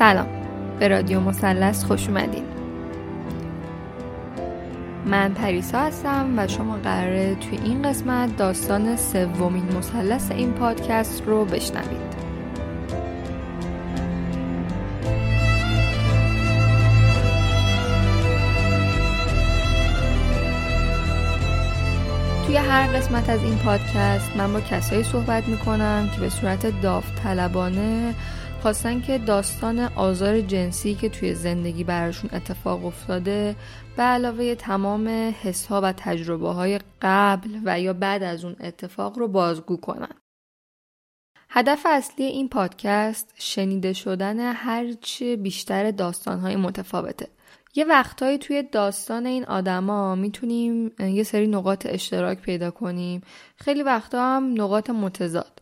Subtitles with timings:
[0.00, 0.26] سلام.
[0.78, 2.44] به رادیو مثلث خوش اومدین.
[5.06, 11.44] من پریسا هستم و شما قراره توی این قسمت داستان سومین مثلث این پادکست رو
[11.44, 12.20] بشنوید.
[22.46, 28.14] توی هر قسمت از این پادکست من با کسایی صحبت می‌کنم که به صورت داوطلبانه
[28.62, 33.56] خواستن که داستان آزار جنسی که توی زندگی براشون اتفاق افتاده
[33.96, 35.08] به علاوه تمام
[35.42, 40.14] حسها و تجربه های قبل و یا بعد از اون اتفاق رو بازگو کنن.
[41.50, 47.28] هدف اصلی این پادکست شنیده شدن هرچی بیشتر داستانهای متفاوته.
[47.74, 53.20] یه وقتهایی توی داستان این آدما می‌تونیم یه سری نقاط اشتراک پیدا کنیم
[53.56, 55.59] خیلی وقتا هم نقاط متضاد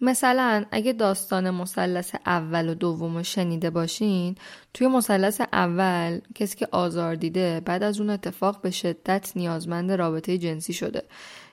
[0.00, 4.34] مثلا اگه داستان مثلث اول و دوم رو شنیده باشین
[4.74, 10.38] توی مثلث اول کسی که آزار دیده بعد از اون اتفاق به شدت نیازمند رابطه
[10.38, 11.02] جنسی شده.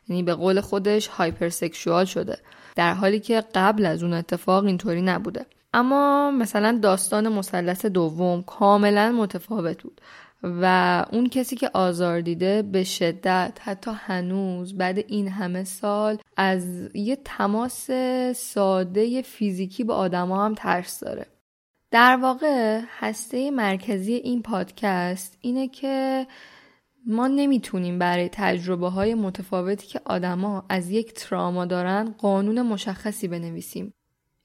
[0.09, 2.37] یعنی به قول خودش هایپرسکشوال شده.
[2.75, 5.45] در حالی که قبل از اون اتفاق اینطوری نبوده.
[5.73, 10.01] اما مثلا داستان مثلث دوم کاملا متفاوت بود.
[10.43, 16.95] و اون کسی که آزار دیده به شدت حتی هنوز بعد این همه سال از
[16.95, 17.91] یه تماس
[18.35, 21.25] ساده فیزیکی با آدما هم ترس داره.
[21.91, 26.27] در واقع هسته مرکزی این پادکست اینه که
[27.05, 33.93] ما نمی‌تونیم برای تجربه های متفاوتی که آدما از یک تراما دارن قانون مشخصی بنویسیم.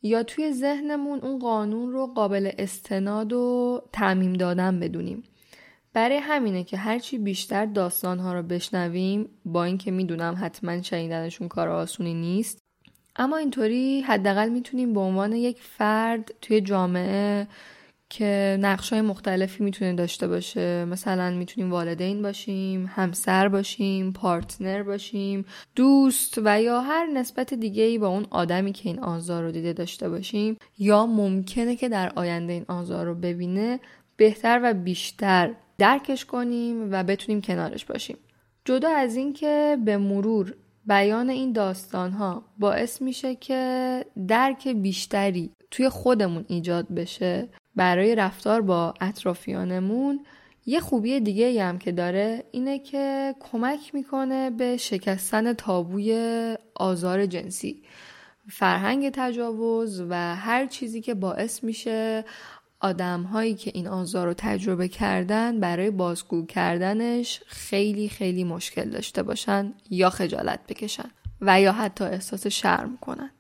[0.03, 5.23] یا توی ذهنمون اون قانون رو قابل استناد و تعمیم دادن بدونیم.
[5.93, 12.15] برای همینه که هرچی بیشتر داستانها رو بشنویم با اینکه می‌دونم حتما شنیدنشون کار آسونی
[12.15, 12.59] نیست
[13.17, 17.47] اما اینطوری حداقل می‌تونیم به عنوان یک فرد توی جامعه
[18.11, 25.45] که نقش های مختلفی می‌تونه داشته باشه مثلا می‌تونیم والدین باشیم همسر باشیم پارتنر باشیم
[25.77, 29.73] دوست و یا هر نسبت دیگه ای با اون آدمی که این آزار رو دیده
[29.73, 33.81] داشته باشیم یا ممکنه که در آینده این آزار رو ببینه
[34.17, 38.17] بهتر و بیشتر درکش کنیم و بتونیم کنارش باشیم.
[38.65, 40.55] جدا از اینکه به مرور
[40.87, 48.61] بیان این داستان ها باعث میشه که درک بیشتری توی خودمون ایجاد بشه برای رفتار
[48.61, 50.25] با اطرافیانمون
[50.67, 57.83] یه خوبی دیگه هم که داره اینه که کمک می‌کنه به شکستن تابوی آزار جنسی.
[58.51, 62.25] فرهنگ تجاوز و هر چیزی که باعث میشه
[62.81, 69.23] آدم هایی که این آزار رو تجربه کردن برای بازگو کردنش خیلی خیلی مشکل داشته
[69.23, 71.11] باشن یا خجالت بکشن
[71.41, 73.31] و یا حتی احساس شرم کنن.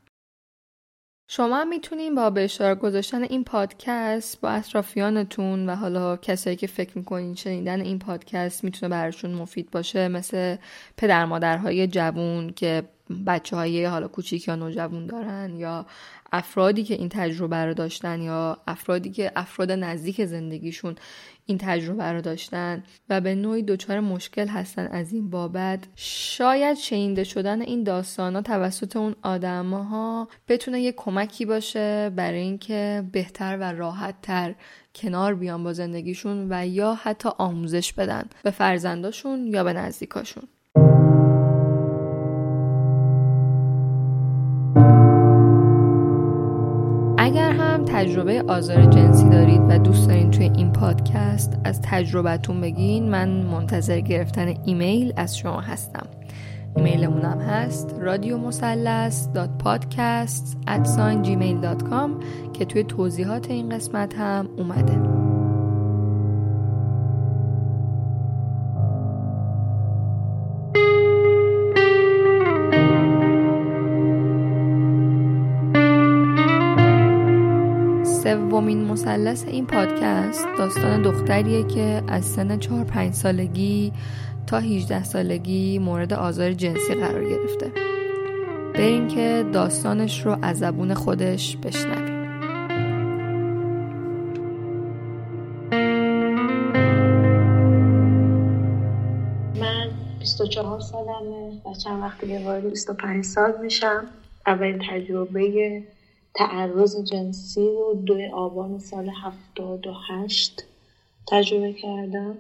[1.31, 6.99] شما می‌تونین با به اشتراک گذاشتن این پادکست با اطرافیانتون و حالا کسایی که فکر
[6.99, 10.57] می‌کنین شنیدن این پادکست می‌تونه براشون مفید باشه مثل
[10.97, 12.83] پدر مادرهای جوون که
[13.27, 15.87] بچه های حالا کوچیک یا نوجوان دارن یا
[16.33, 20.97] افرادی که این تجربه رو داشتن یا افرادی که افراد نزدیک زندگیشون
[21.47, 27.25] این tajruba رو داشتن و به نوعی دچار مشکل هستن از این بابت شاید شنیده
[27.25, 33.59] شدن این داستان ها توسط اون آدم ها بتونه یه کمکی باشه برای اینکه بهتر
[33.61, 34.55] و راحت تر
[34.95, 40.49] کنار بیان با زندگیشون و یا حتی آموزش بدن به فرزنداشون یا به نزدیکاشون.
[47.87, 53.11] تجربه آزار جنسی دارید و دوست دارین توی این پادکست از تجربتون بگین.
[53.11, 56.07] من منتظر گرفتن ایمیل از شما هستم.
[56.77, 59.29] ایمیلمونم هست رادیو مسلس
[59.59, 60.57] پادکست
[62.53, 65.28] که توی توضیحات این قسمت هم اومده.
[78.99, 83.93] مثلث این پادکست داستان دختریه که از سن 4 5 سالگی
[84.47, 87.73] تا 18 سالگی مورد آزار جنسی قرار گرفته.
[88.75, 92.19] بریم که داستانش رو از زبون خودش بشنویم.
[99.61, 104.05] من 24 سالمه و چند وقت دیگه وارد 25 سال میشم.
[104.47, 105.83] اولین تجربه
[106.39, 110.65] تعرض جنسی رو دوی آبان سال هفتاد و هشت
[111.27, 112.39] تجربه کردم.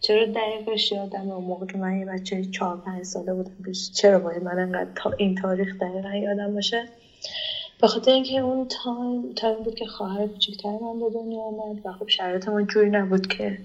[0.00, 3.56] چرا دقیقش یادم اون موقع من یه بچه چهار پنج ساله بودم.
[3.64, 6.88] پس چرا باید من انقدر تا این تاریخ دقیقا یادم باشه؟
[7.80, 11.86] به خاطر اینکه اون time time ی بود که خواهر کوچیکتر من به دنیا آمد
[11.86, 13.58] و خب شرایط ما جوری نبود که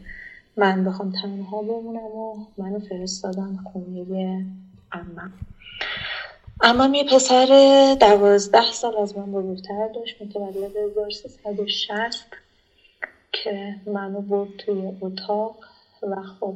[0.57, 4.45] من بخوام تنها بمونم و منو فرستادن خونه
[4.91, 5.33] عمم.
[6.61, 7.47] اما یه پسر
[7.99, 12.27] دوازده سال از من بزرگتر داشت متولد 1360
[13.31, 15.55] که منو برد توی اتاق
[16.03, 16.55] و خب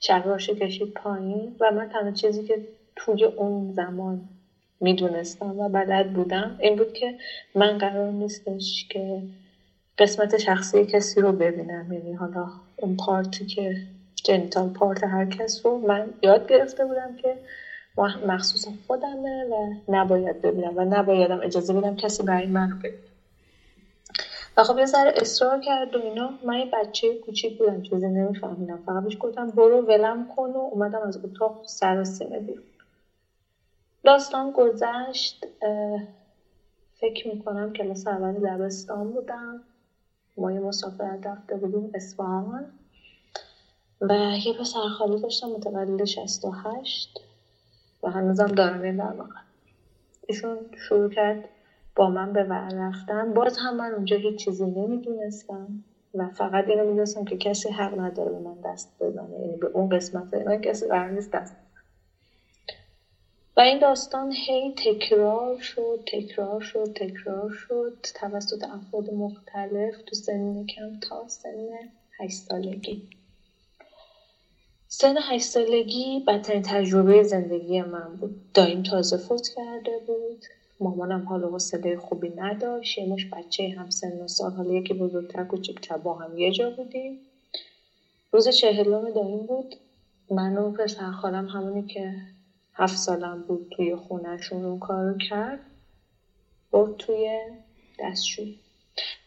[0.00, 4.28] شلوارشو کشید پایین و من تنها چیزی که توی اون زمان
[4.80, 7.14] می‌دونستم و بلد بودم این بود که
[7.54, 9.22] من قرار نیستش که
[9.98, 11.92] قسمت شخصی کسی رو ببینم.
[11.92, 13.76] یعنی حالا اون پارتی که
[14.24, 17.36] جنیتال پارت هر کس رو من یاد گرفته بودم که
[17.98, 23.02] مخصوص خودمه و نباید ببینم و نبایدم اجازه بدم کسی برای من رو ببینم
[24.56, 26.30] و خب یه ذره اصرار کرد و اینا.
[26.44, 28.82] من یه بچه کوچیک بودم چیزی نمیفهمیدم.
[28.86, 32.64] فقط بهش گفتم برو ولم کن و اومدم از اتاق سر سینه بیرون.
[34.04, 35.46] داستان گذشت
[36.94, 39.62] فکر می‌کنم کلاس اول دبستان بودم.
[40.36, 42.64] ما یه مسافرت رفته بودیم اصفهان.
[44.00, 44.14] و
[44.44, 47.20] یه پسر خالی داشتم متولد 68
[48.02, 49.40] و هنوزم دارم در واقع.
[50.28, 51.48] ایشون شروع کرد
[51.96, 53.34] با من به ور رفتن.
[53.34, 55.80] باز هم من اونجا هیچ چیزی نمی‌دونستم
[56.14, 59.40] و فقط اینو می‌دونستم که کسی حق نداره به من دست بزنه.
[59.40, 61.54] یعنی به اون قسمت من کسی قرار نیست دست
[63.56, 67.94] و این داستان هی تکرار شد تکرار شد تکرار شد.
[68.14, 71.68] توسط افراد مختلف تو سن کم تا سن
[72.20, 73.02] هشت سالگی.
[74.94, 78.36] سن هشت سالگی بدترین تجربه زندگی من بود.
[78.54, 80.44] دایم تازه فوت کرده بود.
[80.80, 82.98] مامانم حال و حوصله خوبی نداشت.
[82.98, 86.70] یه مش بچه هم سن و سال حالا یکی بزرگتر کوچیکتر با هم یه جا
[86.70, 87.18] بودیم.
[88.32, 89.74] روز چهلم دایم بود.
[90.30, 92.14] من و پسر خالم همونی که
[92.74, 95.60] هفت سالم بود توی خونهشون اون کار کرد.
[96.72, 97.40] برد توی
[97.98, 98.58] دستشوی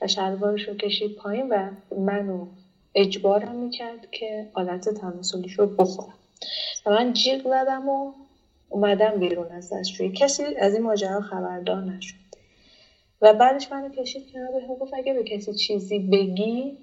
[0.01, 2.47] و شلوارش رو کشید پایین و منو
[2.95, 6.13] اجبارم می‌کرد که آلت تناسلیش رو بخورم
[6.85, 8.13] و من جیغ زدم و
[8.69, 10.11] اومدم بیرون از دستشویی.
[10.11, 12.15] کسی از این ماجرا خبردار نشد.
[13.21, 16.77] و بعدش منو کشید کنار به گفت اگه به کسی چیزی بگی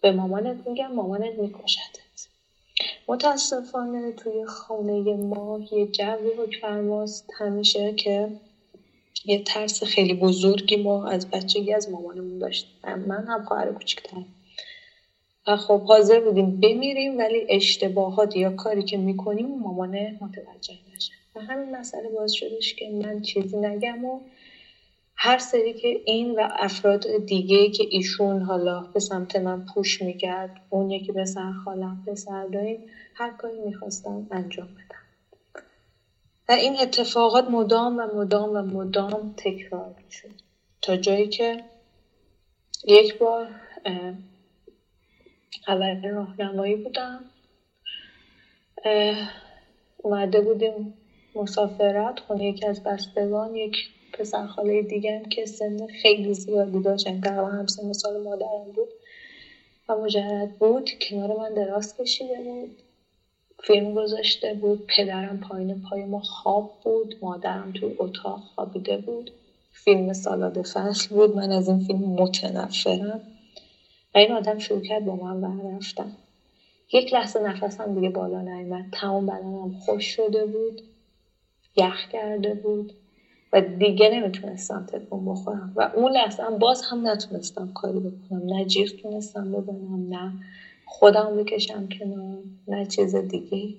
[0.00, 2.28] به مامانت میگم مامانت میکشدت.
[3.08, 8.28] متاسفانه توی خانه ما یه جوی حکمرماست همیشه که
[9.24, 14.22] یه ترس خیلی بزرگی ما از بچگی از مامانمون داشتیم من هم خواهر کوچکتر
[15.48, 21.12] و خب حاضر بودیم بمیریم ولی اشتباهات یا کاری که می‌کنیم مامانه متوجه نشه.
[21.36, 24.20] و همین مسئله باز شدش که من چیزی نگم و
[25.16, 30.52] هر سری که این و افراد دیگه که ایشون حالا به سمت من پوش می‌کرد
[30.70, 32.82] اون یکی به سر خالم پسر داریم
[33.14, 35.07] هر کاری می‌خواستم انجام بدم.
[36.48, 40.34] و این اتفاقات مدام و مدام و مدام تکرار شد
[40.82, 41.64] تا جایی که
[42.84, 43.48] یک بار
[45.68, 47.24] اول راهنمایی بودم.
[49.96, 50.94] اومده بودیم
[51.34, 53.76] مسافرت خونه یکی از بستگان یک
[54.12, 55.00] پسر خاله
[55.30, 58.88] که سن خیلی زیادی داشت یعنی تقریبا همسن سال مادرم بود
[59.88, 62.82] و مجرد بود کنار من دراز کشیده بود.
[63.64, 69.30] فیلم گذاشته بود پدرم پایین پای ما خواب بود مادرم تو اتاق خوابیده بود.
[69.72, 73.20] فیلم سالاد فصل بود من از این فیلم متنفرم.
[74.14, 76.12] و این آدم شروع کرد با من رفتن.
[76.92, 80.82] یک لحظه نفسم دیگه بالا نیامد تمام بدنم خوش شده بود
[81.76, 82.92] یخ کرده بود
[83.52, 85.72] و دیگه نمی‌تونستم تکون بخورم.
[85.76, 88.54] و اون لحظه هم باز هم نتونستم کاری بکنم.
[88.54, 90.32] نه جیغ تونستم بزنم نه
[90.88, 93.74] خودم بکشم کنار نه چیز دیگه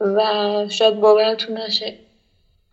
[0.00, 0.20] و
[0.70, 1.94] شاید باورتون نشه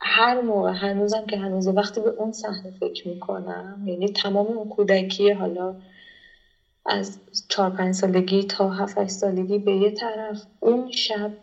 [0.02, 5.32] هر موقع هنوزم که هنوز وقتی به اون صحنه فکر می‌کنم یعنی تمام اون کودکی
[5.32, 5.76] حالا
[6.86, 7.20] از
[7.50, 11.34] چهار پنج سالگی تا هفت سالگی به یه طرف اون شب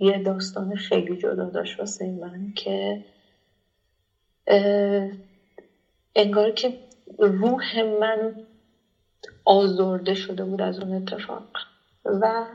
[0.00, 3.00] یه داستان خیلی جدا داشت واسه من که
[6.16, 6.74] انگار که
[7.18, 8.34] روح من
[9.48, 11.44] آزرده شده بود از اون اتفاق.
[12.06, 12.46] و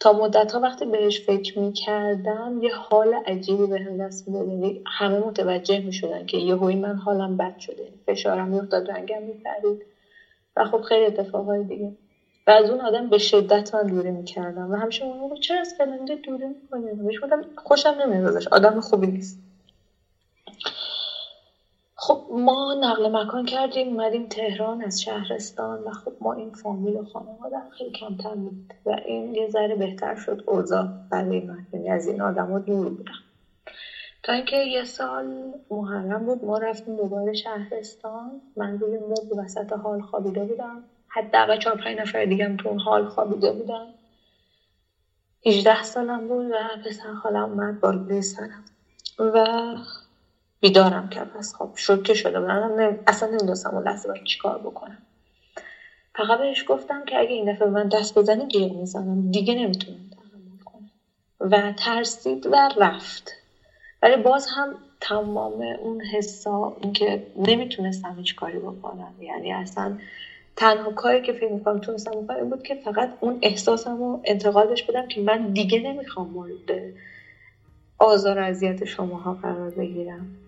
[0.00, 4.82] تا مدت ها وقتی بهش فکر می کردم یه حال عجیبی به هم دست یعنی
[4.86, 7.92] همه متوجه می شدن که یه هوی من حالم بد شده.
[8.06, 9.86] فشارم میافتاد رنگم میپرید.
[10.56, 11.94] و خب خیلی اتفاقهای دیگه.
[12.48, 14.72] و از اون آدم به شدت من دوری می‌کردم.
[14.72, 17.20] و همیشه اون چرا از فلانده دوری می‌کنی؟ بهش
[17.56, 19.40] خوشم نمیاد آدم خوبی نیست.
[22.06, 27.04] خب ما نقل مکان کردیم اومدیم تهران از شهرستان و خب ما این فامیل و
[27.04, 32.06] خانواده خیلی کمتر بود و این یه ذره بهتر شد اوضاع برای من یعنی از
[32.06, 33.22] این آدما دور بودم.
[34.22, 38.40] تا اینکه یه سال محرم بود ما رفتیم دوباره شهرستان.
[38.56, 40.84] من روی مبل وسط حال خوابیده بودم.
[41.08, 43.86] حداقل چهار پنج نفر دیگه تو اون حال خوابیده بودم
[45.46, 48.64] 18 سالم بود و پسر خالم اومد بالای سرم.
[49.18, 49.46] و
[50.64, 51.30] بیدارم کرد.
[51.38, 52.98] از خواب شوکه شده بودم.
[53.08, 55.02] اصلا نمی‌دونستم اون لحظه باید چیکار بکنم.
[56.16, 59.30] فقط بهش گفتم که اگه این دفعه من دست بزنی جیغ می‌زنم.
[59.32, 60.88] دیگه نمی‌تونم تحمل کنم.
[61.40, 63.32] و ترسید و رفت.
[64.02, 69.14] ولی باز هم تمام اون حسا اینکه نمی‌تونستم هیچ کاری بکنم.
[69.22, 69.96] یعنی اصلا
[70.56, 75.08] تنها کاری که فکر می‌کنم تونستم بکنم بود که فقط اون احساسم رو انتقالش بدم
[75.08, 76.92] که من دیگه نمی‌خوام مورد
[77.98, 80.43] آزار اذیت شماها قرار بگیرم.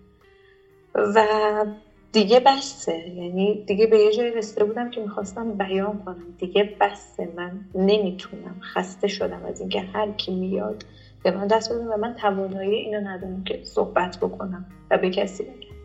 [0.97, 1.65] و
[2.11, 6.33] دیگه بسته یعنی دیگه به یه جایی رسیده بودم که می‌خواستم بیان کنم.
[6.37, 8.59] دیگه بسته من نمی‌تونم.
[8.73, 10.85] خسته شدم از اینکه هر کی میاد
[11.23, 15.43] به من دست بزنه و من توانایی اینو ندارم که صحبت بکنم و به کسی
[15.43, 15.77] بگم.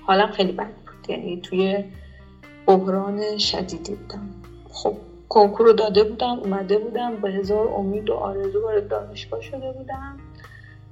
[0.00, 1.10] حالم خیلی بد بود.
[1.10, 1.84] یعنی توی
[2.66, 4.30] بحران شدیدی بودم.
[4.70, 4.96] خب
[5.28, 10.18] کنکور رو داده بودم اومده بودم به هزار امید و آرزو وارد دانشگاه شده بودم.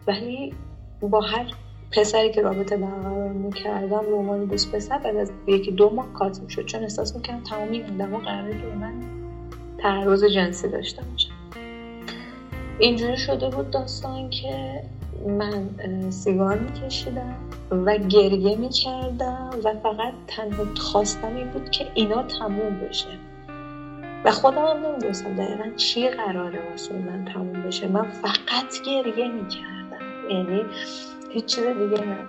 [0.07, 0.53] ولی
[1.01, 1.47] با هر
[1.93, 6.49] پسری که رابطه برقرار می‌کردم به عنوان دوست پسر بعد از یکی دو ماه کات
[6.49, 8.93] شد چون احساس می‌کردم تمام این آدم قراره که من
[9.79, 11.31] تعرض جنسی داشته باشم.
[12.79, 14.83] اینجوری شده بود داستان که
[15.27, 15.69] من
[16.11, 17.35] سیگار میکشیدم
[17.71, 23.09] و گریه می‌کردم و فقط تنها خواستم این بود که اینا تموم بشه.
[24.25, 27.89] و خودم هم نمی‌دونستم دقیقا چی قراره واسه من تموم بشه.
[27.89, 30.31] من فقط گریه می‌کردم.
[30.31, 30.65] یعنی
[31.31, 32.29] هیچ چیز دیگه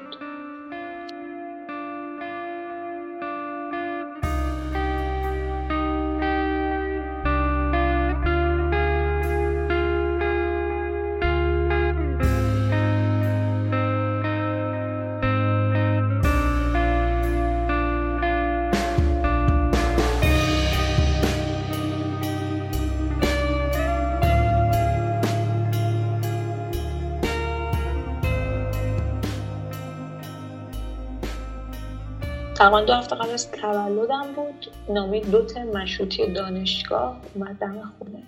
[32.70, 34.68] تقریبا دو هفته قبل از تولدم بود.
[34.90, 38.24] نامی دو ترم مشروطی دانشگاه اومد دم خونه.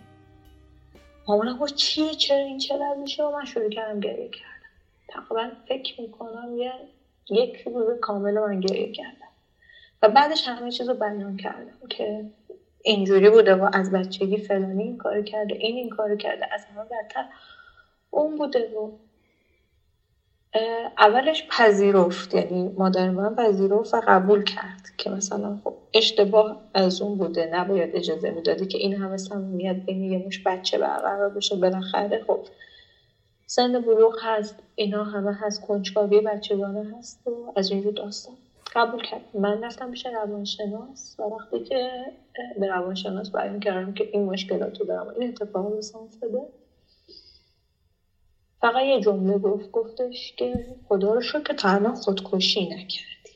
[1.28, 4.70] مامانم گفت چیه چرا این چه میشه و من شروع کردم گریه کردم
[5.08, 6.72] تقریبا فکر می‌کنم یه
[7.30, 9.28] یک روز کامل من گریه کردم.
[10.02, 12.26] و بعدش همه چیز رو بیان کردم که
[12.84, 16.84] اینجوری بوده و از بچگی فلانی این کار کرده این این کار کرده از همه
[16.84, 17.26] بدتر
[18.10, 18.92] اون بوده و
[20.98, 22.34] اولش پذیرفت.
[22.34, 27.96] یعنی مادر من پذیرفت و قبول کرد که مثلا خب اشتباه از اون بوده نباید
[27.96, 31.56] اجازه می‌دادی که این همه صمیمیت بین یه مش بچه برقرار بشه.
[31.56, 32.40] بالاخره خب
[33.48, 38.36] سن بلوغ هست اینا همه هست کنجکاوی بچگانه هست و از اینجور داستان
[38.76, 39.22] قبول کرد.
[39.34, 41.90] من رفتم پیش روانشناس و وقتی که
[42.60, 45.66] به روانشناس بیان کردم که این مشکلات رو دارم این اتفاق
[45.96, 46.48] افتاده
[48.62, 53.34] فقط یه جمله گفت گفتش که خدا رو شکر که تا الان خودکشی نکردی.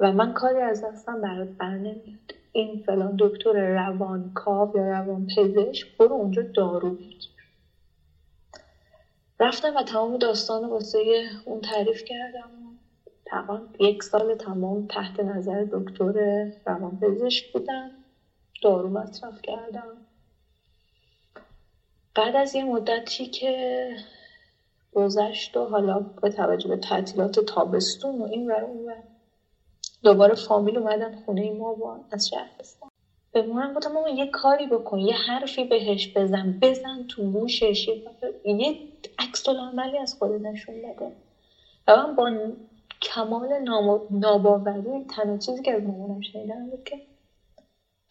[0.00, 2.34] و من کاری از دستم برات بر نمیاد.
[2.52, 7.30] این فلان دکتر روانکاو یا روان پزشک برو اونجا دارو بگیر.
[9.40, 12.78] رفتم و تمام داستان واسه اون تعریف کردم
[13.26, 17.92] تقریبا یک سال تمام تحت نظر دکتر روانپزشک بودم.
[18.62, 20.02] دارو مصرف کردم.
[22.14, 23.96] بعد از یه مدتی که
[24.94, 28.94] گذشت و حالا به توجه به تعطیلات تابستون و این ور اون
[30.02, 32.88] دوباره فامیل اومدن خونه ما با از شهرستان
[33.32, 37.88] به مامانم گفتم مامان یه کاری بکن یه حرفی بهش بزن بزن تو گوشش
[38.44, 38.78] یه
[39.18, 41.12] عکس عملی از خود نشون بده.
[41.88, 42.30] و من با
[43.02, 43.48] کمال
[44.10, 47.00] ناباوری تنها چیزی که از مامانم شنیدم بود که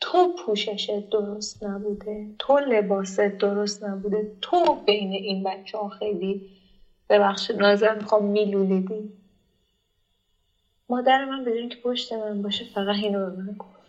[0.01, 6.41] تو پوششت درست نبوده تو لباست درست نبوده تو بین این بچه ها خیلی
[7.09, 9.09] ببخشید نازم می‌خوام میلولیدی
[10.89, 13.81] مادر من بدون که پشت من باشه فقط اینو به من گفت.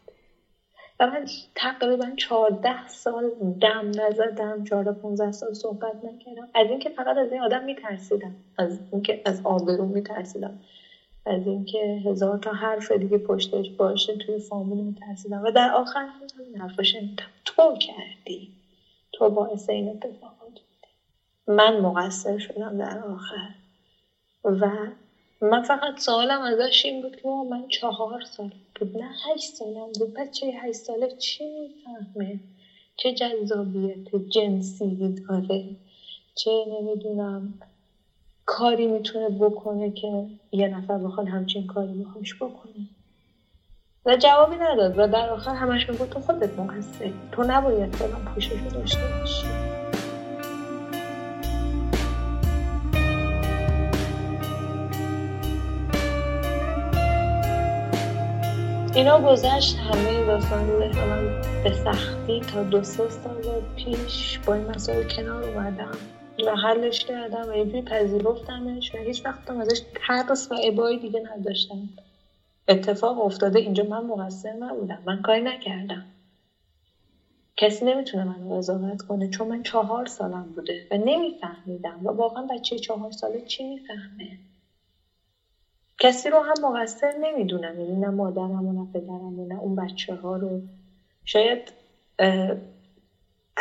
[1.00, 1.26] و من
[1.56, 3.30] تقریبا چهارده سال
[3.62, 6.48] دم نزدم چهارده پونزه سال صحبت نکردم.
[6.54, 10.54] از اینکه فقط از این آدم میترسیدم از اینکه از آبرو میترسیدم.
[11.26, 15.42] از اینکه هزار تا حرف دیگه پشتش باشه توی فامیل میترسیدم.
[15.44, 17.24] و در آخر همین حرف شنیدم.
[17.44, 18.48] تو کردی.
[19.12, 20.60] تو باعث این اتفاقات
[21.46, 23.50] من مقصر شدم در آخر.
[24.44, 24.86] و
[25.40, 28.50] من فقط سوالم ازش این بود که من چهار سال
[28.80, 28.96] بود.
[28.96, 30.14] نه هشت سالم بود.
[30.14, 32.40] بچه هشت ساله چی می‌فهمه؟
[32.96, 35.64] چه جذابیت جنسی داره
[36.34, 37.54] چه نمی‌دونم.
[38.46, 42.88] کاری می‌تونه بکنه که یه نفر بخواد همچین کاری باهاش بکنه.
[44.06, 48.52] و جوابی نداد و در آخر همش می‌گفت تو خودت مقصری تو نباید فلان پوشش
[48.52, 49.46] رو داشته باشی.
[58.94, 60.66] اینا گذشت همه این داستان
[61.64, 65.98] به سختی تا دو سه سال پیش با این مسائل کنار اومدم.
[66.38, 71.88] و حلش کردم و اینجوری پذیرفتمش و هیچ وقتم ازش ترس و عبایی دیگه نداشتم.
[72.68, 75.02] اتفاق افتاده اینجا من مقصر نبودم.
[75.06, 76.06] من کاری نکردم.
[77.56, 82.06] کسی نمی‌تونه من قضاوت کنه چون من چهار سالم بوده و نمیفهمیدم.
[82.06, 84.38] و واقعا بچه چهار ساله چی می‌فهمه؟
[86.00, 87.80] کسی رو هم مقصر نمی‌دونم.
[87.80, 90.60] یعنی نه مادرم و نه پدرم نه اون بچه ها رو.
[91.24, 91.72] شاید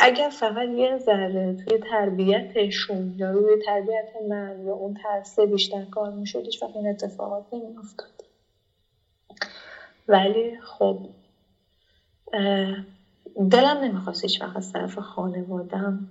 [0.04, 6.10] اگر فقط یه ذره توی تربیتشون یا روی تربیت من یا اون ترسه بیشتر کار
[6.10, 8.24] می‌شد هیچ این اتفاقات نمیافتاد.
[10.08, 10.98] ولی خب
[13.50, 16.08] دلم نمی‌خواست هیچ وقت از طرف خانوادم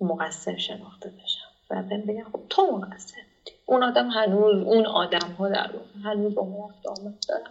[0.00, 3.20] مقصر شناخته بشم و بهم بگم خب تو مقصر
[3.66, 5.70] اون آدم هنوز اون آدم ها در
[6.04, 6.70] هنوز با
[7.06, 7.42] رفت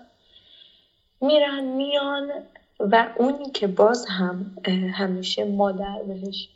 [1.22, 2.44] میرن میان.
[2.92, 4.56] و اونی که باز هم
[4.94, 6.50] همیشه مادر بهش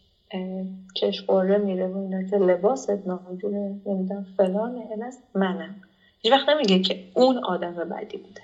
[0.94, 5.82] چشقوره میره و اینا که لباست ناجوره نمی‌دونم فلانه این است منم.
[6.22, 8.42] هیچ وقت نمیگه که اون آدم بدی بوده.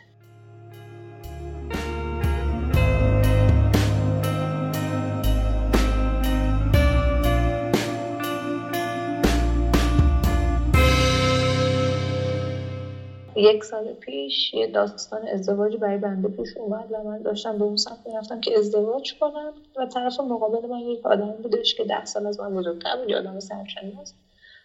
[13.35, 17.77] یک سال پیش یه داستان ازدواج برای بنده پیش اومد و من داشتم به اون
[17.77, 22.27] سمت می‌رفتم که ازدواج کنم و طرف مقابل من یک آدم بودش که ده سال
[22.27, 24.13] از من بزرگتر بود آدم سرشناس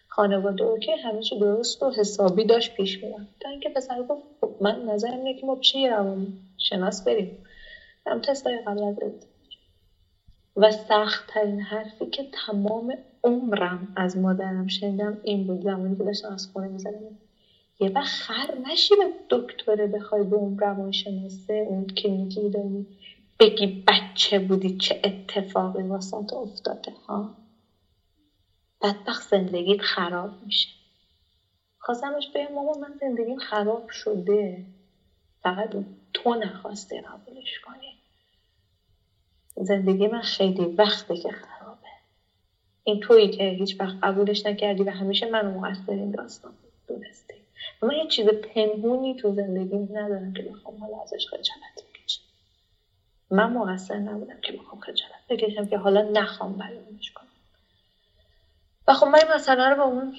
[0.07, 4.51] خانواده اوکی همه چی درست و حسابی داشت پیش میرم تا اینکه پسر گفت خب
[4.61, 7.29] من نظرم اینه که ما پیش روان شناس بریم.
[8.07, 8.95] هم تستای قبل از
[10.57, 16.33] و سخت ترین حرفی که تمام عمرم از مادرم شنیدم این بود زمانی که داشتم
[16.33, 17.15] از خونه می‌زدم.
[17.79, 22.87] یه وقت خر نشی به دکتره بخوای به اون روانشناسه اون کلینیکی داری
[23.39, 27.35] بگی بچه بودی چه اتفاقی واسط افتاده ها؟
[28.81, 30.69] بدبخت زندگیت خراب میشه.
[31.77, 34.65] خواستمش بگم ماما من زندگیم خراب شده.
[35.43, 35.69] فقط
[36.13, 37.95] تو نخواستی قبولش کنی.
[39.55, 41.87] زندگی من خیلی وقته که خرابه.
[42.83, 46.53] این تویی که هیچ وقت قبولش نکردی و همیشه منو مقصر این داستان
[46.87, 47.28] دونستی
[47.81, 52.21] من یه چیز پنهونی تو زندگی ندارم که بخوام حالا ازش خجالت بکشم.
[53.31, 57.27] من مقصر نبودم که بخوام خجالت بکشم که حالا نخوام بیانش کنم.
[58.87, 60.15] و خب من این مسئله رو با اون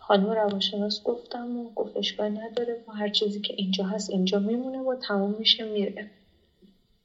[0.00, 4.78] خانم روانشناس گفتم و گفت اشکال نداره و هر چیزی که اینجا هست اینجا میمونه
[4.78, 6.10] و تمام میشه میره.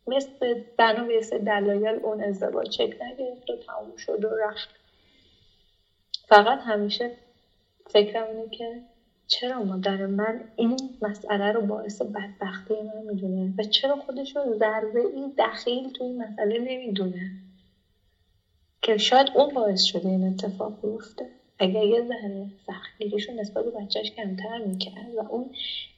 [0.08, 4.70] مثل بنا به دلایل اون ازدواج چک نگرفت و تموم شد و رفت.
[6.28, 7.12] فقط همیشه
[7.90, 8.82] فکرم اینه که
[9.28, 15.00] چرا مادر من این مسئله رو باعث بدبختی من می‌دونه؟ و چرا خودش رو ضربه
[15.16, 17.32] این دخیل تو این مسئله نمی‌دونه؟
[18.82, 21.26] که شاید اون باعث شده این اتفاق بیفته.
[21.60, 25.50] اگر یه ذره سختگیریش نسبت به بچهش کمتر می‌کرد و اون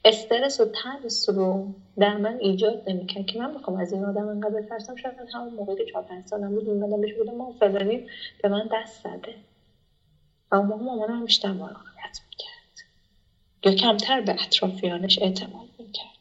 [0.06, 4.62] استرس و ترس رو در من ایجاد نمی‌کرد که من بخوام از این آدم انقدر
[4.62, 8.08] بترسم شاید همون موقع که چهار پنج سالم بود میمدم بهش بودم ما فلانی
[8.44, 9.36] به من دست زده.
[10.52, 11.88] و اون موقع مامانم می‌کرد
[13.65, 16.18] یا کمتر به اطرافیانش اعتماد می‌کرد.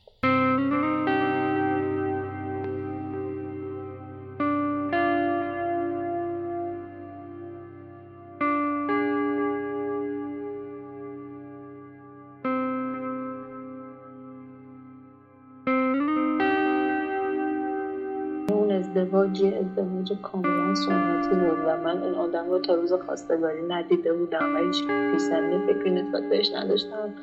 [19.28, 24.54] ازدواج ازدواج کاملا سنتی بود و من این آدم رو تا روز خواستگاری ندیده بودم
[24.54, 27.14] و هیچ پیسنده فکری نسبت بهش نداشتم.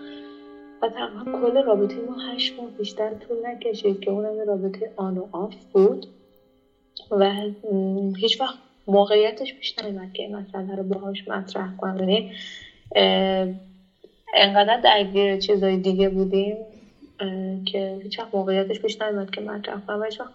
[0.81, 5.27] و تقریبا کل رابطه ما هشت ماه بیشتر طول نکشید که اونم رابطه آن و
[5.31, 6.05] آف بود.
[7.11, 7.31] و
[8.17, 8.55] هیچ وقت
[8.87, 12.31] موقعیتش پیش نیومد که این مسئله رو باهاش مطرح کنم یعنی
[14.33, 16.57] انقدر درگیر چیزای دیگه بودیم
[17.65, 19.99] که هیچ وقت موقعیتش پیش نیومد که مطرح کنم.
[19.99, 20.31] و هیچ وقت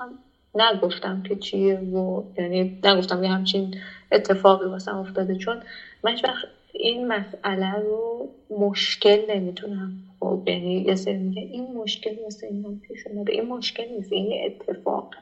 [0.55, 3.75] نگفتم که چیه و یعنی نگفتم یه همچین
[4.13, 5.63] اتفاقی واسم افتاده چون
[6.03, 9.93] من وقت این مسئله رو مشکل نمی‌تونم.
[10.21, 13.33] خب یعنی یه سری میگه این مشکل مثل این پیش اومده.
[13.33, 15.15] این مشکل نیست این اتفاق.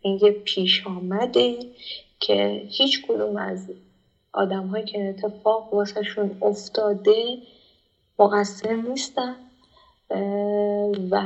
[0.00, 1.56] این یه پیش آمده
[2.20, 3.72] که هیچ کدوم از
[4.32, 7.38] آدم هایی که اتفاق واسهشون افتاده
[8.18, 9.36] مقصر نیستن
[11.10, 11.22] و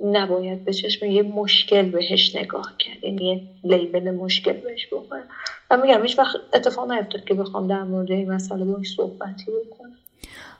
[0.00, 3.04] نباید به چشم یه مشکل بهش نگاه کرد.
[3.04, 5.28] یعنی یه لیبل مشکل بهش بکنم
[5.70, 9.96] و میگم هیچ وقت اتفاق نیفتاد که بخوام در مورد این مسئله باش صحبتی بکنم.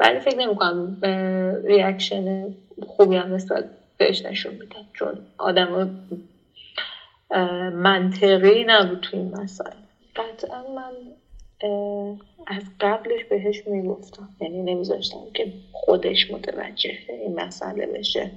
[0.01, 0.99] ولی فکر نمی‌کنم
[1.65, 2.55] ریاکشن
[2.87, 3.65] خوبی هم نسبت
[3.99, 6.01] بهش نشون میدن چون آدم
[7.75, 9.75] منطقی نبود تو این مسئله.
[10.17, 10.93] قطعا من
[12.47, 14.29] از قبلش بهش می‌گفتم.
[14.41, 18.31] یعنی نمیذاشتم که خودش متوجه این مسئله بشه.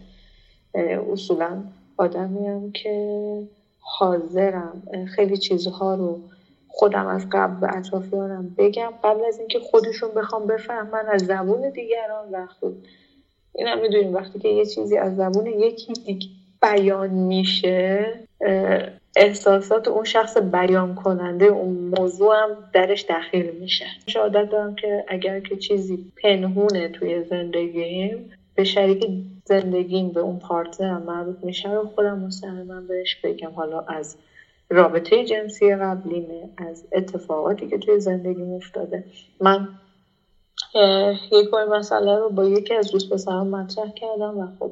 [1.11, 1.63] اصولا
[1.97, 3.43] آدمیم که
[3.79, 4.83] حاضرم
[5.15, 6.19] خیلی چیزها رو
[6.67, 8.93] خودم از قبل به اطرافیانم بگم.
[9.03, 12.87] قبل از اینکه خودشون بخوام بفهمن از زبون دیگران و خود
[13.55, 16.27] این هم می‌دونیم وقتی که یه چیزی از زبون یکی دیگه
[16.61, 18.05] بیان میشه
[19.15, 23.85] احساسات اون شخص بیان کننده اون موضوع هم درش دخیل میشه.
[24.15, 29.05] عادت دارم که اگر که چیزی پنهونه توی زندگیم به شریک
[29.45, 33.51] زندگیم به اون پارتنرم مربوط میشه رو خودم مستقیما بهش بگم.
[33.51, 34.17] حالا از
[34.69, 39.03] رابطه جنسی قبلیمه از اتفاقاتی که توی زندگی افتاده.
[39.41, 39.69] من
[41.31, 44.71] یک بار مسئله رو با یکی از دوست پسرم مطرح کردم و خب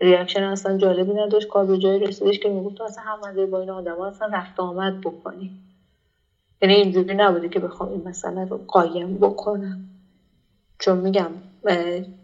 [0.00, 1.48] reaction اصلا جالبی نداشت.
[1.48, 5.00] کار به جای رسیدش که می‌گفت اصلا هم با این آدم ها اصلا رفت آمد
[5.00, 5.50] بکنی.
[6.62, 9.80] یعنی اینجوری نبوده که بخوام این مسئله رو قایم بکنم.
[10.78, 11.30] چون میگم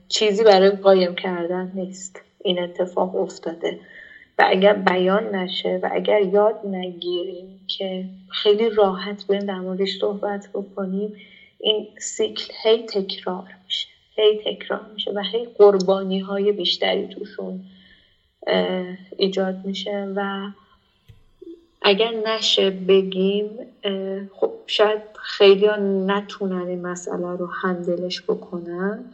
[0.08, 2.20] چیزی برای قایم کردن نیست.
[2.44, 3.80] این اتفاق افتاده.
[4.38, 10.48] و اگر بیان نشه و اگر یاد نگیریم که خیلی راحت بریم در موردش صحبت
[10.54, 11.16] بکنیم
[11.58, 13.88] این cycle هی تکرار میشه.
[14.16, 17.60] هی تکرار میشه و هی قربانی های بیشتری توشون
[19.16, 20.50] ایجاد میشه و
[21.82, 23.50] اگر نشه بگیم
[24.32, 29.04] خب شاید خیلی ها نتونن این مسئله رو هندلش بکنن.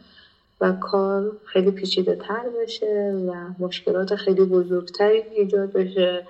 [0.63, 6.25] و کار خیلی پیچیده تر بشه و مشکلات خیلی بزرگتری ایجاد بشه.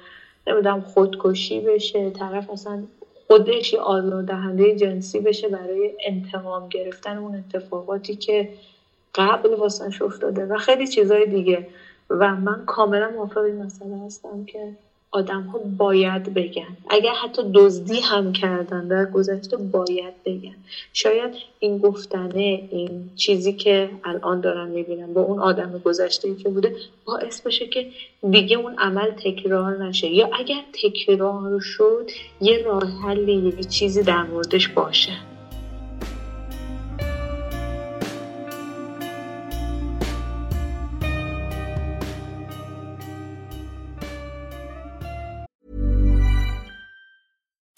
[0.48, 2.84] نمی‌دونم خودکشی بشه طرف اصلا
[3.28, 8.50] خودش آزاردهنده جنسی بشه برای انتقام گرفتن اون اتفاقاتی که
[9.15, 11.67] قبل واسش افتاده و خیلی چیزهای دیگه.
[12.10, 14.78] و من کاملا موافق این مسئله هستم که
[15.13, 16.78] آدم ها باید بگن.
[16.89, 20.56] اگر حتی دزدی هم کردن در گذشته باید بگن.
[20.93, 26.76] شاید این گفتنه این چیزی که الان دارم می‌بینم با اون آدم گذشته که بوده
[27.06, 27.88] باعث بشه که
[28.30, 30.08] دیگه اون عمل تکرار نشه.
[30.08, 35.12] یا اگر تکرار شد یه راه حلی یه چیزی در موردش باشه.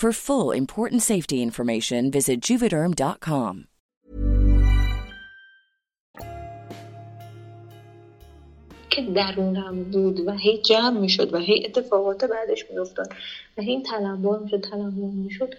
[0.00, 3.54] For full important safety information, visit juvederm.com.
[8.90, 13.12] که درونم بود و هی جمع می‌شد و هی اتفاقات بعدش میافتاد
[13.58, 15.54] و هی تلمبار می‌شد تلمبار می‌شد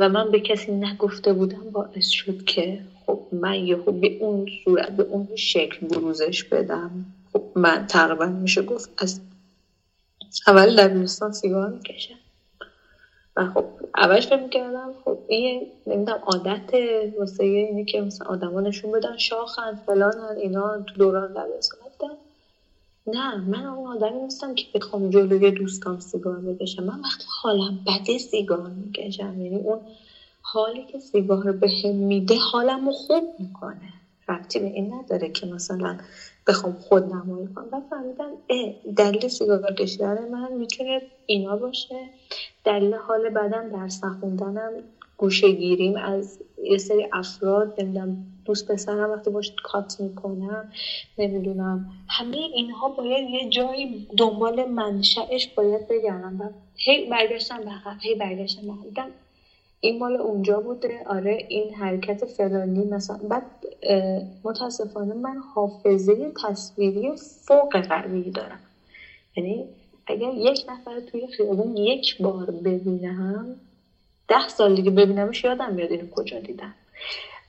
[0.00, 4.96] و من به کسی نگفته بودم باعث شد که خب من یهو به اون صورت
[4.96, 9.20] به اون شکل بروزش بدم خب من تقریبا میشه گفت از
[10.46, 12.14] اول دبیرستان سیگار می‌کشم
[13.38, 13.66] و خب
[13.98, 16.70] اولش فکر می‌کردم خب این نمی‌دونم عادت
[17.18, 21.90] واسه اینه که مثلا آدما نشون بدن شاخن فلانن اینا تو دوران دبیرستان
[23.06, 26.84] نه من اون آدمی نیستم که بخوام جلوی دوستام سیگار بکشم.
[26.84, 29.40] من وقتی حالم بده سیگار می‌کشم.
[29.42, 29.82] یعنی اون
[30.42, 33.92] حالی که سیگار به هم میده حالم رو خوب می‌کنه.
[34.28, 35.98] ربطی به این نداره که مثلا
[36.46, 37.68] بخوام خود نمایی کنم.
[37.72, 38.30] و فهمیدم
[38.96, 41.96] دلیل سیگار کشیدن من می‌تونه اینا باشه.
[42.64, 44.72] دلیل حال بدن درس نخوندنم
[45.16, 50.72] گوشه گیریم از یه سری افراد نمی‌دونم دوست پسرم وقتی باش کات می‌کنم
[51.18, 51.90] نمی‌دونم.
[52.08, 56.40] همه اینها باید یه جایی دنبال منشأش باید بگردم.
[56.40, 58.72] و هی برگشتم به هی برگشتم به
[59.80, 61.04] این مال اونجا بوده.
[61.06, 63.18] آره این حرکت فلانی مثلا.
[63.22, 63.44] بعد
[64.44, 67.12] متاسفانه من حافظه تصویری
[67.46, 68.60] فوق قوی دارم.
[69.36, 69.68] یعنی
[70.06, 73.56] اگر یک نفر توی خیابون یک بار ببینم
[74.28, 76.74] ده سال دیگه ببینمش یادم میاد اینو کجا دیدم.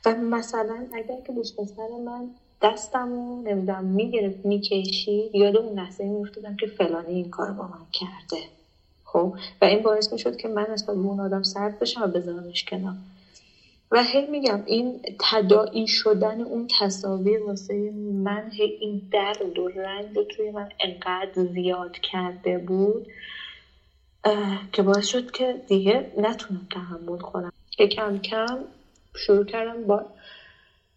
[0.05, 2.29] و مثلا اگر که دوست پسر من
[2.61, 7.85] دستم رو نمی‌دونم می‌گرفت می‌کشید یاد اون لحظه میفتادم که فلانی این کار با من
[7.93, 8.43] کرده.
[9.13, 12.93] خب؟ و این باعث می‌شد که من به اون آدم سرد بشم و بذارمش کنار.
[13.91, 20.17] و هی میگم این تداعی شدن اون تصاویر واسه من هی این درد و رنج
[20.17, 23.07] رو توی من انقدر زیاد کرده بود
[24.71, 27.51] که باعث شد که دیگه نتونم تحمل کنم.
[27.71, 28.57] که کم کم
[29.15, 30.05] شروع کردم با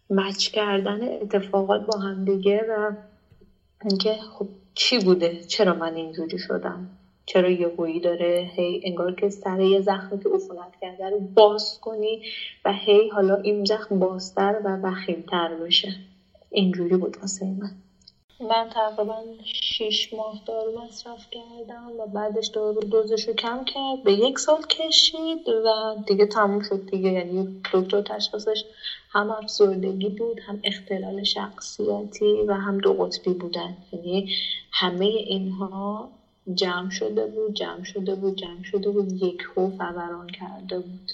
[0.09, 2.91] مچ کردن اتفاقات با هم دیگه و
[3.85, 6.89] اینکه خب چی بوده؟ چرا من اینجوری شدم؟
[7.33, 12.21] چرا یه داره؟ هی انگار که سر یه زخمی که عفونت کرده رو باز کنی
[12.65, 15.95] و هی حالا این زخم بازتر و وخیمتر بشه.
[16.51, 17.71] اینجوری بود واسه من.
[18.49, 24.03] من تقریبا شیش ماه دارو مصرف کردم و بعدش دارو دوزش رو کم کرد.
[24.03, 27.11] به یک سال کشید و دیگه تموم شد دیگه.
[27.11, 28.63] یعنی دکتر تشخیصش
[29.09, 33.77] هم افسردگی بود هم اختلال شخصیتی و هم دو قطبی بودن.
[33.93, 34.29] یعنی
[34.71, 36.09] همه اینها
[36.53, 41.11] جمع شده بود جمع شده بود جمع شده بود یک هو فوران کرده بود.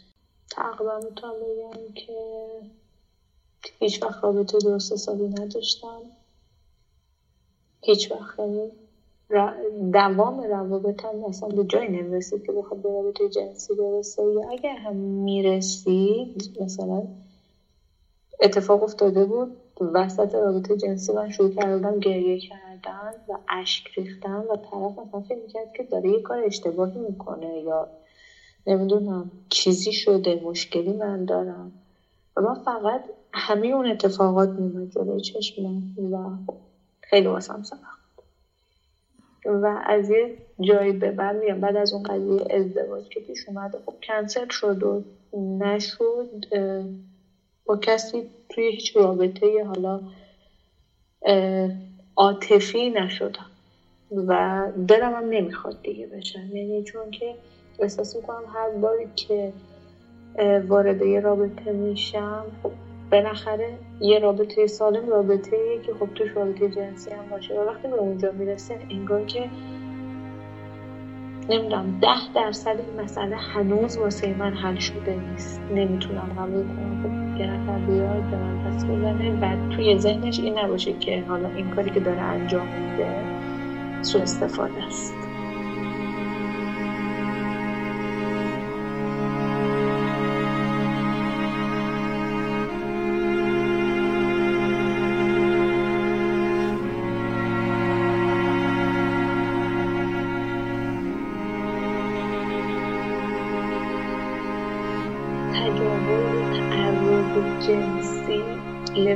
[0.51, 2.15] تقریبا می‌تونم بگم که
[3.79, 6.01] هیچ وقت رابطه درست حسابی نداشتم.
[7.83, 8.71] هیچ وقت یعنی
[9.91, 14.23] دوام روابط هم اصلا به جای نمی‌رسید که بخواد به رابطه جنسی برسه.
[14.23, 17.07] یا اگر هم می‌رسید مثلا
[18.41, 22.39] اتفاق افتاده بود وسط رابطه جنسی من شروع کردم گریه
[22.83, 27.59] کردن و اشک ریختن و طرف مثلا فکر می‌کرد که داره یه کار اشتباهی می‌کنه
[27.59, 27.89] یا
[28.67, 31.73] نمی‌دونم چیزی شده مشکلی من دارم.
[32.37, 33.01] و من فقط
[33.33, 36.37] همه اون اتفاقات میمد جلوی چشمم و
[37.01, 37.99] خیلی واسم سخت
[39.45, 43.79] و از یه جایی به بعد میگم بعد از اون قضیه ازدواج که پیش اومده
[43.85, 46.45] خب کنسل شد و نشد
[47.65, 50.01] با کسی توی هیچ رابطه حالا
[52.19, 53.51] عاطفی نشدم.
[54.27, 57.35] و دلم هم نمی‌خواد دیگه بشم یعنی چون که
[57.79, 59.53] احساس می‌کنم هر باری که
[60.67, 62.71] وارد یه رابطه میشم خب
[63.11, 67.53] بالاخره یه رابطه سالم رابطه که خب توش رابطه جنسی هم باشه.
[67.59, 69.49] و وقتی به اونجا می‌رسه انگار که
[71.49, 75.61] نمی‌دونم ده درصد این مسئله هنوز واسه من حل شده نیست.
[75.75, 80.59] نمی‌تونم قبول کنم خب یه نفر بیاد به من پس بزنه و توی ذهنش این
[80.59, 83.23] نباشه که حالا این کاری که داره انجام میده
[84.01, 85.28] سو استفاده است.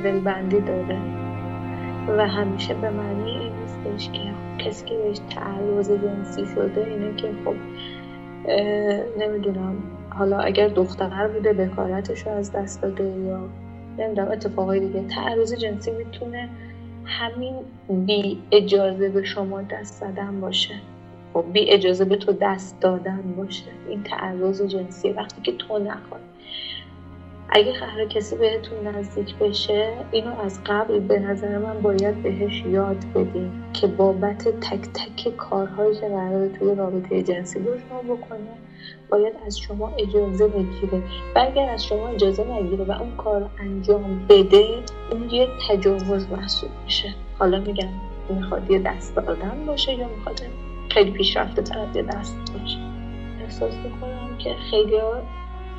[0.03, 0.99] لول بندی داره
[2.07, 4.33] و همیشه به معنی این نیستش که
[4.65, 7.55] کسی که بهش تعرض جنسی شده اینه که خب
[9.19, 13.39] نمی‌دونم حالا اگر دختر بوده بکارتش رو از دست داده یا
[13.97, 15.07] نمی‌دونم اتفاقای دیگه.
[15.07, 16.49] تعرض جنسی می‌تونه
[17.05, 17.55] همین
[17.89, 20.75] بی اجازه به شما دست زدن باشه.
[21.33, 23.71] خب بی اجازه به تو دست دادن باشه.
[23.89, 26.21] این تعرض جنسی وقتی که تو نخواد
[27.49, 33.05] اگه قرار کسی بهتون نزدیک بشه اینو از قبل به نظر من باید بهش یاد
[33.15, 38.49] بدیم که بابت تک تک کارهایی که قرار توی رابطه جنسی با شما بکنه
[39.09, 40.97] باید از شما اجازه بگیره.
[41.35, 46.69] و اگر از شما اجازه نگیره و اون کار انجام بده اون یه تجاوز محسوب
[46.85, 47.13] میشه.
[47.39, 47.89] حالا میگم
[48.29, 50.41] می‌خواد یه دست دادن باشه یا می‌خواد
[50.89, 52.77] خیلی پیشرفته طرف یه دست باشه.
[53.43, 54.97] احساس می‌کنم که خیلی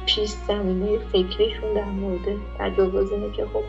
[0.06, 3.62] پیش زمینه فکریشون در مورد تجاوز اینه که خب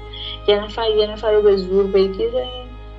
[0.48, 2.48] یه نفر یه نفر رو به زور بگیره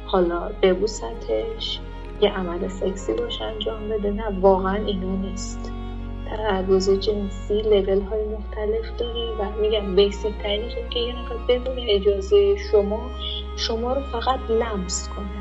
[0.06, 1.80] حالا ببوستش
[2.20, 4.10] یه عمل سکسی باشه انجام بده.
[4.10, 5.72] نه واقعا اینو نیست.
[6.30, 12.56] تعرض جنسی لیول های مختلف داره و میگم بیسیک ترینش که یه نفر بدون اجازه
[12.72, 13.10] شما
[13.56, 15.35] شما رو فقط لمس کنه.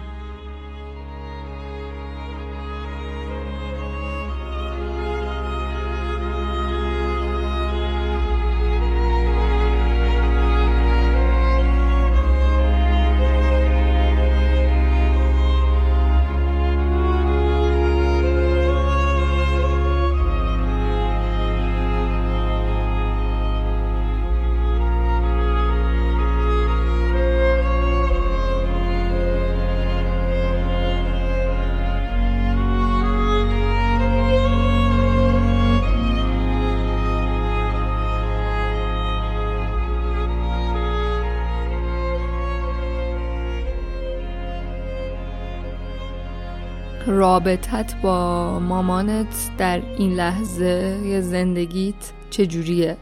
[47.25, 52.97] رابطت با مامانت در این لحظه زندگیت چجوریه؟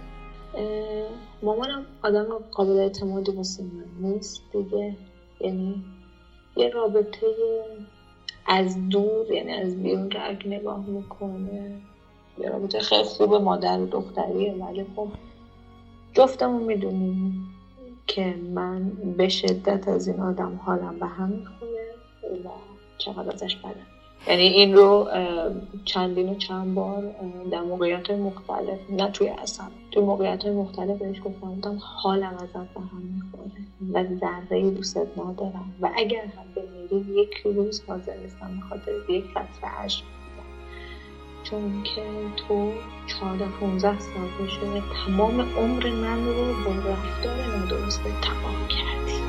[1.44, 4.98] مامانم آدم قابل اعتمادی واسه من نیست دیگه.
[5.42, 5.84] یعنی
[6.56, 7.28] یه رابطه
[8.48, 11.82] از دور یعنی از بیرون که اگه نگاه می‌کنه.
[12.40, 15.08] یه رابطه خیلی خوب مادر و دختریه ولی خب
[16.14, 17.48] جفتمون می‌دونیم
[18.08, 21.96] که من به شدت از این آدم حالم به هم می‌خوره
[22.46, 22.50] و
[22.98, 23.93] چقدر ازش بدم.
[24.28, 25.08] یعنی این رو
[25.86, 27.16] چندین و چند بار
[27.52, 33.02] در موقعیت مختلف نه توی اصلا توی موقعیت مختلف بهش گفتم حالم ازت به هم
[33.16, 33.52] می‌خوره
[33.94, 35.76] و ذره دوست ندارم.
[35.82, 40.04] و اگر هم بمیری یک روز حاضر نیستم بخاطر یک قطره عشق
[41.44, 42.02] چون که
[42.36, 42.72] تو
[43.08, 49.23] چهارده 15 سال شده تمام عمر من رو با رفتار نادرست تباه کردی.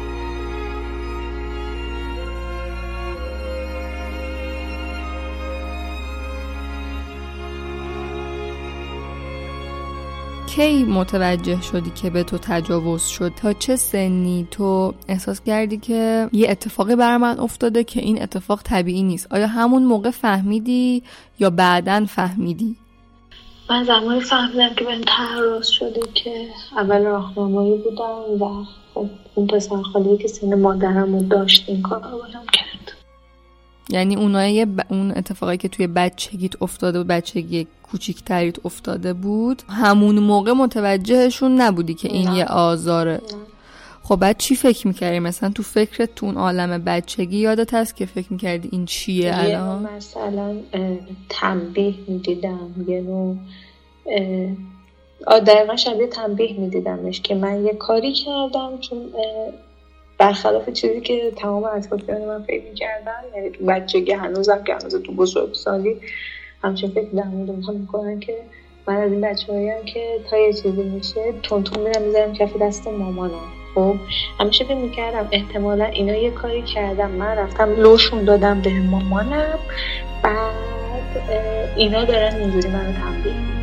[10.57, 16.29] کی متوجه شدی که به تو تجاوز شد؟ تا چه سنی تو احساس کردی که
[16.33, 21.03] یه اتفاقی بر من افتاده که این اتفاق طبیعی نیست؟ آیا همون موقع فهمیدی
[21.39, 22.77] یا بعدا فهمیدی؟
[23.71, 29.83] من زمانی فهمیدم که به تعرض شده که اول راهنمایی بودم و خب اون پسر
[29.83, 32.84] خالی که سن مادرم رو داشت این کار رو کرد
[33.89, 34.81] یعنی اونایی ب...
[34.89, 41.95] اون اتفاقی که توی بچگیت افتاده و بچگی کوچیکتریت افتاده بود همون موقع متوجهشون نبودی
[41.95, 43.21] که این یه آزاره.
[44.03, 48.07] خب بعد چی فکر می‌کردی؟ مثلا تو فکرت تو اون عالم بچگی یادت هست که
[48.07, 50.57] فکر می‌کردی این چیه الان؟ مثلا
[51.29, 52.71] تنبیه می‌دیدم.
[52.89, 53.37] یه نوع
[55.41, 58.99] دقیقا شبیه تنبیه میدیدمش که من یه کاری کردم چون
[60.19, 65.13] برخلاف چیزی که تمام اطرافیان من فکر می‌کردن یعنی تو بچگی هنوزم که هنوز تو
[65.13, 65.97] بزرگسالی
[66.63, 68.37] همچنین فکر در مورد من می‌کنن که
[68.87, 72.89] من از این بچه هایم که تا یه چیزی میشه تون میرم می‌ذارم کف دست
[72.89, 73.53] مامانم.
[73.75, 73.97] خب
[74.41, 79.59] همیشه فکر می‌کردم احتمالا اینا یه کاری کردم من رفتم لوشون دادم به مامانم
[80.23, 81.31] بعد
[81.77, 83.54] اینا دارن اینجوری منو تنبیه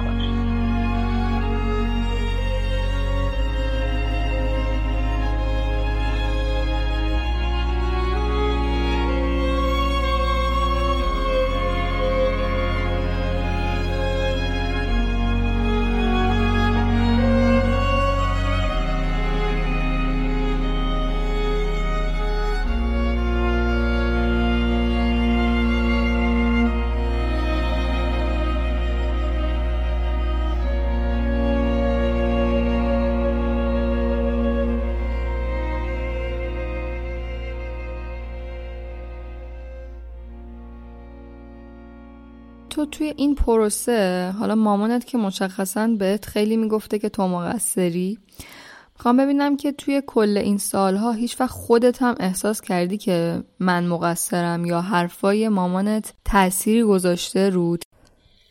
[42.82, 48.18] تو توی این پروسه حالا مامانت که مشخصا بهت خیلی می‌گفته که تو مقصری.
[48.94, 53.86] می‌خوام ببینم که توی کل این سالها هیچ وقت خودت هم احساس کردی که من
[53.86, 57.84] مقصرم یا حرفای مامانت تأثیری گذاشته رود؟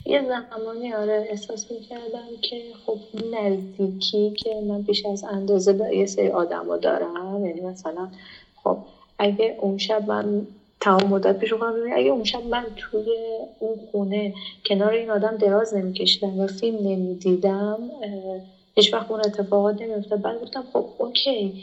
[0.06, 2.98] یه زمانی آره احساس می‌کردم که خب
[3.32, 8.08] نزدیکی که من بیش از اندازه به یه سری آدم دارم یعنی مثلا
[8.64, 8.78] خب
[9.18, 10.46] اگه اون شب من
[10.80, 14.32] تمام مدت پیش کنم اگه اون شب من توی اون خونه
[14.66, 17.90] کنار این آدم دراز نمیکشیدم و فیلم نمی‌دیدم
[18.76, 20.22] هیچ وقت اون اتفاقات نمیافتاد.
[20.22, 21.54] بعد گفتم خب اوکی.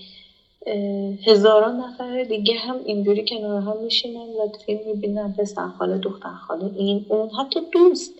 [1.25, 6.71] هزاران نفر دیگه هم اینجوری کنار هم میشینن و فیلم می‌بینن پسر خاله دختر خاله
[6.75, 8.19] این اون حتی دوست.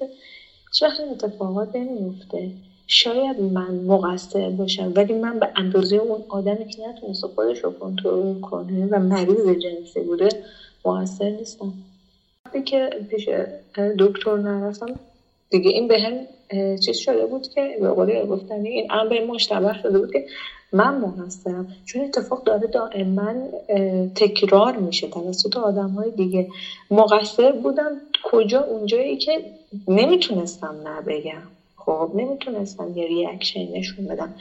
[0.71, 2.51] هیچ وقت این اتفاقات نمیفته
[2.87, 8.35] شاید من مقصر باشم ولی من به اندازه اون آدمی که نتونست خودش رو کنترل
[8.35, 10.29] کنه و مریض جنسی بوده
[10.87, 11.73] مقصر نیستم.
[12.45, 13.29] وقتی که پیش
[13.99, 14.95] دکتر نرفتم
[15.51, 16.27] دیگه این به هم
[16.77, 20.23] چیز شده بود که به قولی گفتنی این امر مشتبه شده بود که
[20.73, 23.33] من مقصرم چون اتفاق داره دائما
[24.15, 26.47] تکرار میشه توسط آدم های دیگه.
[26.91, 29.41] مقصر بودم کجا؟ اونجایی که
[29.87, 31.43] نمی‌تونستم نه بگم.
[31.77, 34.31] خب نمی‌تونستم یه reaction نشون بدم.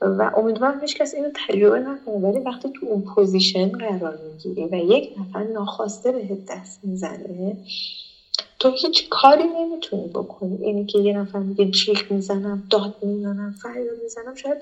[0.00, 4.74] و امیدوارم هیچ کس اینو تجربه نکنه ولی وقتی تو اون position قرار می‌گیری و
[4.76, 7.56] یک نفر ناخواسته بهت دست می‌زنه
[8.60, 10.56] تو هیچ کاری نمی‌تونی بکنی.
[10.64, 14.58] اینی که یه نفر میگه جیغ می‌زنم داد می‌زنم فریاد می‌زنم شاید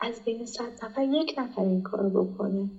[0.00, 2.70] از بین صد نفر یک نفر این کار بکنه.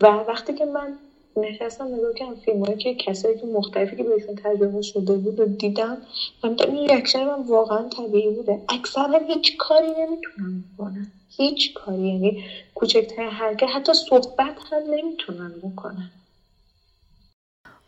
[0.00, 0.96] و وقتی که من
[1.36, 5.46] نشستم نگاه کردم فیلم هایی که کسایی که مختلفی که بهشون تجربه شده بود و
[5.46, 5.98] دیدم
[6.42, 8.58] فهمیدم این ریاکشن من واقعا طبیعی بوده.
[8.68, 12.02] اکثرا هیچ کاری نمی‌تونن بکنن هیچ کاری.
[12.08, 12.36] یعنی
[12.74, 16.10] کوچکترین حرکت حتی صحبت هم نمی‌تونن بکنن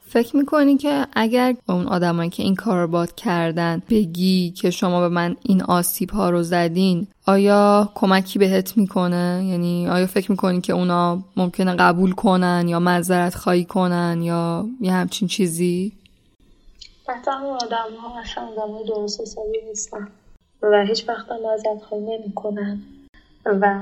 [0.09, 5.09] فکر می‌کنی که اگر اون آدمایی که این کار باد کردن بگی که شما به
[5.09, 10.73] من این آسیب ها رو زدین آیا کمکی بهت می‌کنه؟ یعنی آیا فکر می‌کنی که
[10.73, 15.93] اونا ممکنه قبول کنن یا معذرت خواهی کنن یا یه همچین چیزی؟
[17.09, 20.09] حتی اون آدم ها اصلا آدم درست حسابی نیستن
[20.63, 22.83] و هیچ وقت معذرت خواهی نمی‌کنن.
[23.47, 23.79] و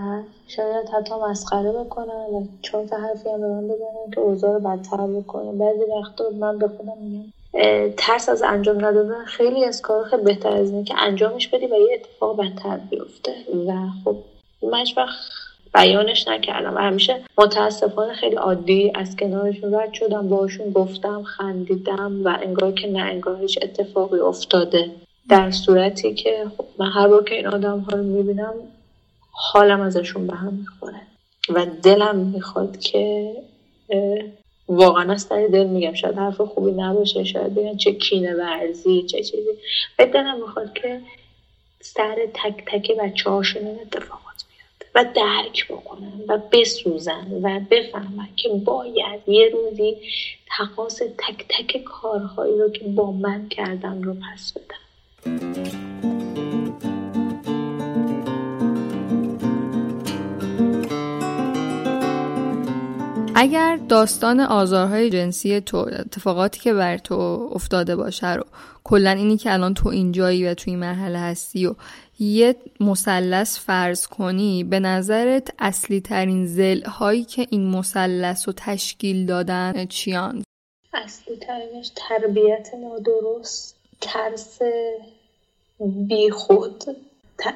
[0.49, 4.97] شاید حتی مسخره بکنن و تا حرفی هم به من بزنن که اوضاع رو بدتر
[4.97, 5.53] بکنه.
[5.53, 7.25] بعضی وقتا من به خودم میگم
[7.97, 11.75] ترس از انجام ندادن خیلی از کار خیلی بهتر از اینه که انجامش بدی و
[11.75, 13.33] یه اتفاق بدتر بیفته.
[13.69, 13.73] و
[14.05, 14.17] خب
[14.63, 15.17] من وقت
[15.75, 16.75] بیانش نکردم.
[16.75, 22.91] و همیشه متاسفانه خیلی عادی از کنارشون رد شدم باشون گفتم خندیدم و انگار که
[22.91, 24.91] نه انگار هیچ اتفاقی افتاده.
[25.29, 28.55] در صورتی که خب من هر بار که این آدم ها رو می‌بینم
[29.37, 31.01] حالم ازشون به هم می‌خوره.
[31.49, 33.35] و دلم می‌خواد که
[34.69, 35.95] واقعا از دل میگم.
[35.95, 39.49] شاید حرف خوبی نباشه شاید بگن چه کینه ورزی چه چیزی.
[39.99, 41.01] و دلم می‌خواد که
[41.81, 48.49] سر تک تک بچه هاشون اتفاقات بیاد و درک بکنن و بسوزن و بفهمن که
[48.49, 49.97] باید یه روزی
[50.59, 56.14] تقاس تک تک کارهایی رو که با من کردم رو پس بدن.
[63.37, 67.15] اگر داستان آزارهای جنسی تو اتفاقاتی که بر تو
[67.55, 68.45] افتاده باشه رو
[68.85, 71.75] کلا اینی که الان تو اینجایی و تو این مرحله هستی و
[72.19, 79.27] یه مثلث فرض کنی به نظرت اصلی ترین زل هایی که این مثلث رو تشکیل
[79.27, 80.45] دادن چیان؟
[80.93, 84.59] اصلی ترینش تربیت نادرست ترس
[86.09, 86.85] بیخود.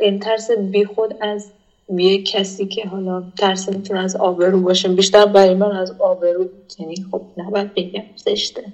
[0.01, 1.51] این ترس بیخود از
[1.97, 7.07] یه کسی که حالا ترس می‌تونه از آبرو باشه بیشتر برای من از آبرو یعنی
[7.11, 8.65] خب نباید بگم زشته.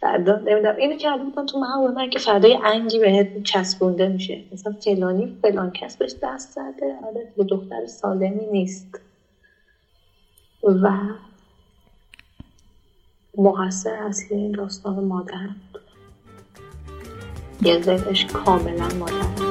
[0.00, 0.76] فردا نمی‌دونم.
[0.76, 4.44] اینو کرده بودم تو من که فردای انگی بهت چسبونده میشه.
[4.52, 6.94] مثلا فلانی فلان کس بهش دست زده.
[7.08, 9.00] آره یه دختر سالمی نیست.
[10.62, 10.90] و
[13.38, 15.48] مقصر اصلی این داستان مادر
[17.62, 19.49] یه زرش کاملا مادر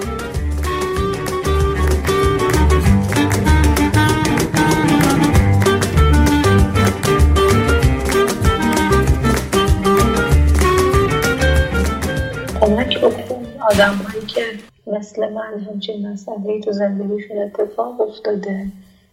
[13.70, 14.41] بکنید آدم هایی که
[14.88, 18.67] مثل من همچین مسئله تو زندگیشون اتفاق افتاده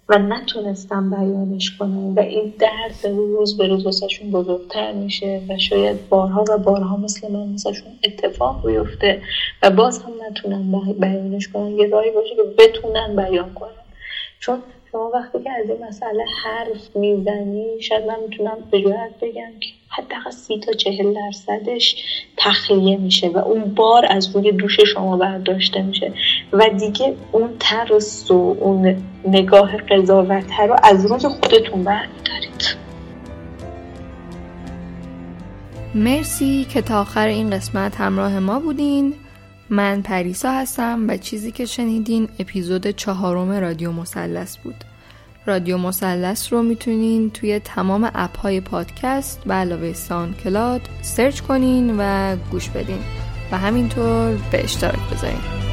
[0.08, 6.08] و نتونستم بیانش کنم و این درد روز به روز واسهشون بزرگتر میشه و شاید
[6.08, 9.22] بارها و بارها مثل من واسهشون اتفاق بیفته
[9.62, 11.70] و باز هم نتونن بیانش کنن.
[11.70, 13.70] یه راهی باشه که بتونن بیان کنن.
[14.40, 18.78] چون شما وقتی که از این مسئله حرف می‌زنی شاید من می‌تونم به
[19.22, 21.96] بگم که حداقل سی تا چهل درصدش
[22.36, 26.12] تخلیه میشه و اون بار از روی دوش شما برداشته میشه.
[26.52, 32.76] و دیگه اون ترس و اون نگاه قضاوت رو از روی خودتون برمیدارید
[35.94, 39.14] مرسی که تا آخر این قسمت همراه ما بودین.
[39.70, 44.84] من پریسا هستم و چیزی که شنیدین اپیزود چهارم رادیو مثلث بود.
[45.46, 52.36] رادیو مثلث رو می‌تونین توی تمام اپ های پادکست و علاوه SoundCloud سرچ کنین و
[52.50, 53.00] گوش بدین.
[53.52, 55.65] و همینطور به اشتراک بذارین.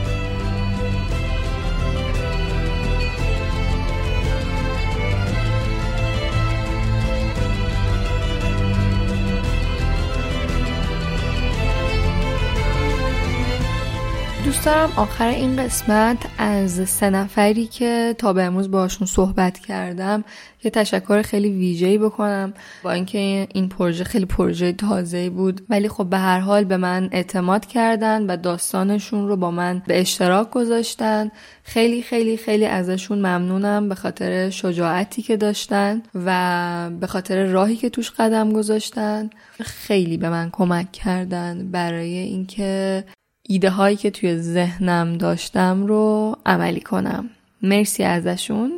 [14.53, 20.23] دوست دارم آخر این قسمت از سه نفری که تا به امروز باشون صحبت کردم
[20.63, 22.53] یه تشکر خیلی ویژه‌ای بکنم.
[22.83, 27.09] با اینکه این پروژه خیلی پروژه تازه بود ولی خب به هر حال به من
[27.11, 31.31] اعتماد کردن و داستانشون رو با من به اشتراک گذاشتن.
[31.63, 37.89] خیلی خیلی خیلی ازشون ممنونم به خاطر شجاعتی که داشتن و به خاطر راهی که
[37.89, 39.29] توش قدم گذاشتن.
[39.61, 43.03] خیلی به من کمک کردن برای اینکه
[43.47, 47.29] ایده هایی که توی ذهنم داشتم رو عملی کنم.
[47.61, 48.71] مرسی ازشون.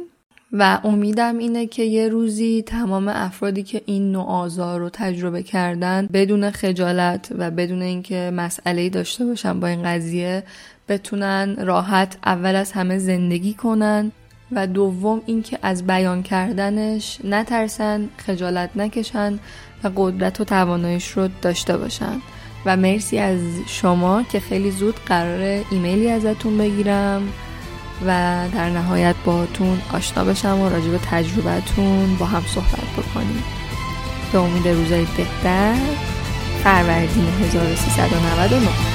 [0.51, 6.09] و امیدم اینه که یه روزی تمام افرادی که این نوع آزار رو تجربه کردن
[6.13, 10.43] بدون خجالت و بدون اینکه مسئله داشته باشن با این قضیه
[10.89, 14.11] بتونن راحت اول از همه زندگی کنن
[14.51, 19.39] و دوم اینکه از بیان کردنش نترسن خجالت نکشن
[19.83, 22.21] و قدرت و توانایش رو داشته باشن.
[22.65, 27.27] و مرسی از شما که خیلی زود قرار ایمیلی ازتون بگیرم
[28.07, 28.07] و
[28.53, 33.43] در نهایت باتون آشنا بشم و راجع به تجربتون با هم صحبت بکنیم.
[34.31, 35.75] به امید روزای بهتر.
[36.63, 38.94] فروردین 1399